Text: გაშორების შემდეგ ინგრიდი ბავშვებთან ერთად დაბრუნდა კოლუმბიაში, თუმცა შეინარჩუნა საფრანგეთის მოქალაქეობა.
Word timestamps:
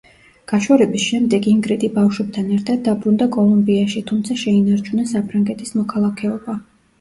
გაშორების 0.51 1.03
შემდეგ 1.09 1.49
ინგრიდი 1.51 1.89
ბავშვებთან 1.97 2.47
ერთად 2.55 2.81
დაბრუნდა 2.87 3.27
კოლუმბიაში, 3.37 4.03
თუმცა 4.13 4.39
შეინარჩუნა 4.45 5.07
საფრანგეთის 5.13 5.77
მოქალაქეობა. 5.83 6.59